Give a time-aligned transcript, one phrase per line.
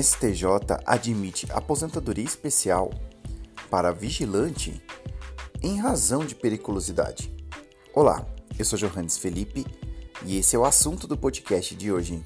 [0.00, 0.44] STJ
[0.86, 2.90] admite aposentadoria especial
[3.70, 4.82] para vigilante
[5.62, 7.30] em razão de periculosidade.
[7.92, 8.26] Olá,
[8.58, 9.66] eu sou Johannes Felipe
[10.24, 12.24] e esse é o assunto do podcast de hoje.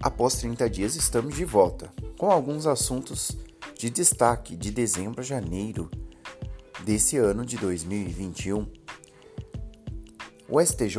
[0.00, 3.36] Após 30 dias, estamos de volta com alguns assuntos
[3.76, 5.90] de destaque de dezembro a janeiro
[6.84, 8.68] desse ano de 2021.
[10.48, 10.96] O STJ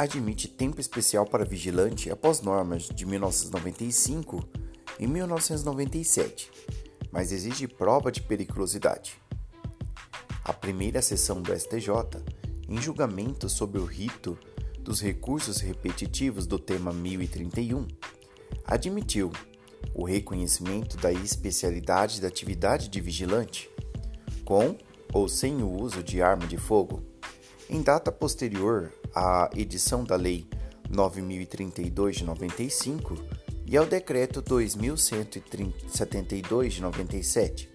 [0.00, 4.42] admite tempo especial para vigilante após normas de 1995
[4.98, 6.50] e 1997,
[7.12, 9.20] mas exige prova de periculosidade.
[10.42, 11.92] A primeira sessão do STJ,
[12.66, 14.38] em julgamento sobre o rito
[14.80, 17.86] dos recursos repetitivos do tema 1031,
[18.64, 19.30] admitiu
[19.92, 23.68] o reconhecimento da especialidade da atividade de vigilante,
[24.46, 24.78] com
[25.12, 27.02] ou sem o uso de arma de fogo,
[27.68, 30.46] em data posterior à edição da Lei
[30.88, 33.14] 9032 de 95
[33.66, 37.70] e ao Decreto 2172 de 97,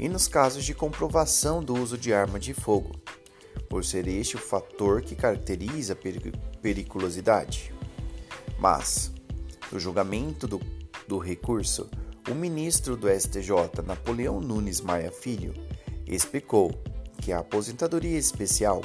[0.00, 2.90] e nos casos de comprovação do uso de arma de fogo,
[3.68, 7.72] por ser este o fator que caracteriza a periculosidade.
[8.58, 9.12] Mas,
[9.72, 10.60] no julgamento do,
[11.06, 11.88] do recurso,
[12.28, 15.54] o ministro do STJ, Napoleão Nunes Maia Filho,
[16.06, 16.70] explicou
[17.20, 18.82] que a aposentadoria especial,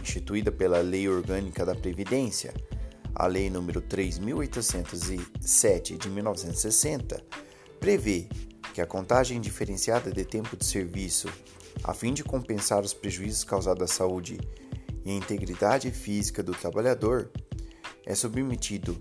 [0.00, 2.54] instituída pela Lei Orgânica da Previdência,
[3.14, 7.22] a Lei nº 3807 de 1960,
[7.78, 8.28] prevê
[8.72, 11.28] que a contagem diferenciada de tempo de serviço,
[11.82, 14.38] a fim de compensar os prejuízos causados à saúde
[15.04, 17.30] e à integridade física do trabalhador,
[18.06, 18.98] é submetido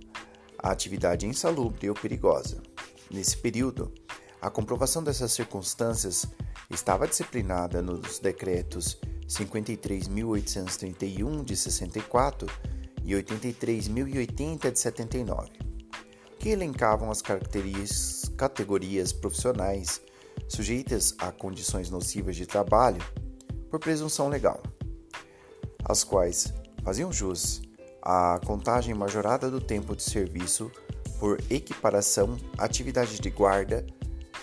[0.61, 2.61] a atividade insalubre ou perigosa.
[3.09, 3.93] Nesse período,
[4.41, 6.25] a comprovação dessas circunstâncias
[6.69, 12.47] estava disciplinada nos decretos 53.831 de 64
[13.03, 15.49] e 83.080 de 79,
[16.37, 20.01] que elencavam as categorias profissionais
[20.47, 23.01] sujeitas a condições nocivas de trabalho
[23.69, 24.61] por presunção legal,
[25.85, 26.53] as quais
[26.83, 27.61] faziam jus
[28.01, 30.71] a contagem majorada do tempo de serviço
[31.19, 33.85] por equiparação à atividade de guarda,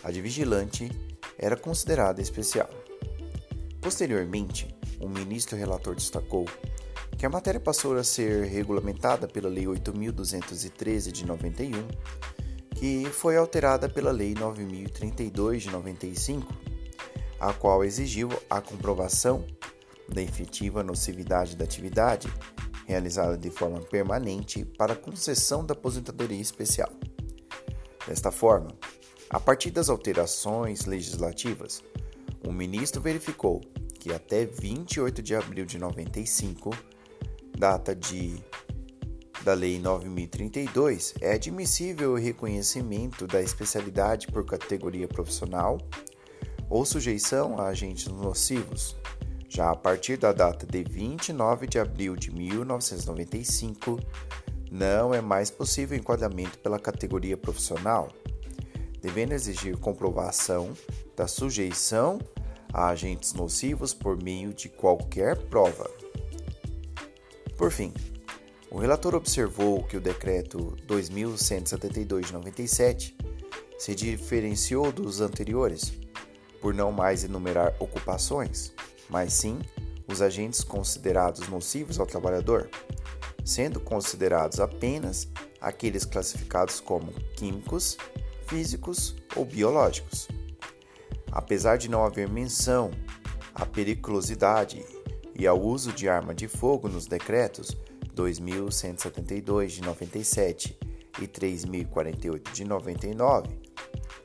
[0.04, 0.90] a de vigilante,
[1.38, 2.68] era considerada especial.
[3.80, 6.44] Posteriormente, o ministro relator destacou
[7.16, 11.70] que a matéria passou a ser regulamentada pela Lei 8.213 de 91,
[12.74, 16.52] que foi alterada pela Lei 9.032 de 95,
[17.40, 19.46] a qual exigiu a comprovação
[20.08, 22.28] da efetiva nocividade da atividade
[22.86, 26.90] realizada de forma permanente para concessão da aposentadoria especial.
[28.06, 28.70] Desta forma,
[29.28, 31.82] a partir das alterações legislativas,
[32.46, 33.60] o ministro verificou
[33.98, 36.70] que até 28 de abril de 95,
[37.58, 38.36] data de
[39.42, 45.78] da Lei 9032, é admissível o reconhecimento da especialidade por categoria profissional
[46.68, 48.96] ou sujeição a agentes nocivos,
[49.48, 54.00] já a partir da data de 29 de abril de 1995,
[54.70, 58.08] não é mais possível enquadramento pela categoria profissional,
[59.00, 60.72] devendo exigir comprovação
[61.16, 62.18] da sujeição
[62.72, 65.88] a agentes nocivos por meio de qualquer prova.
[67.56, 67.92] Por fim,
[68.70, 73.16] o relator observou que o decreto 2172 de 97
[73.78, 75.92] se diferenciou dos anteriores
[76.60, 78.72] por não mais enumerar ocupações,
[79.08, 79.58] mas sim
[80.08, 82.70] os agentes considerados nocivos ao trabalhador,
[83.44, 85.28] sendo considerados apenas
[85.60, 87.96] aqueles classificados como químicos,
[88.46, 90.28] físicos ou biológicos.
[91.30, 92.90] Apesar de não haver menção
[93.54, 94.84] à periculosidade
[95.34, 97.76] e ao uso de arma de fogo nos decretos
[98.14, 100.78] 2172 de 97
[101.20, 103.48] e 3048 de 99,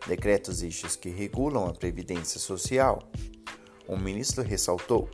[0.07, 2.99] decretos estes que regulam a previdência social,
[3.91, 5.09] o ministro ressaltou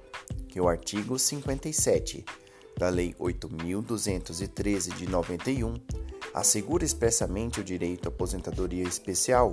[0.47, 2.23] que o artigo 57
[2.77, 5.73] da Lei 8213 de 91
[6.31, 9.51] assegura expressamente o direito à aposentadoria especial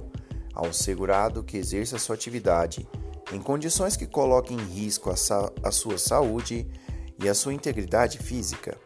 [0.53, 2.87] ao segurado que exerça sua atividade
[3.33, 5.15] em condições que coloquem em risco a,
[5.63, 6.69] a sua saúde
[7.19, 8.77] e a sua integridade física,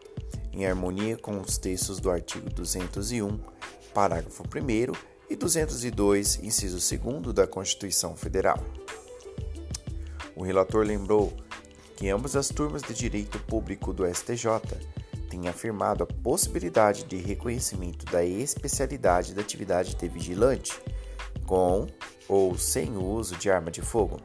[0.53, 3.37] em harmonia com os textos do artigo 201,
[3.93, 4.93] parágrafo 1
[5.29, 8.63] e 202, inciso 2 da Constituição Federal.
[10.39, 11.33] O relator lembrou
[11.97, 14.47] que ambas as turmas de direito público do STJ
[15.29, 20.81] têm afirmado a possibilidade de reconhecimento da especialidade da atividade de vigilante,
[21.45, 21.87] com
[22.29, 24.17] ou sem o uso de arma de fogo,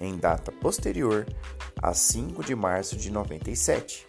[0.00, 1.24] em data posterior
[1.80, 4.08] a 5 de março de 97,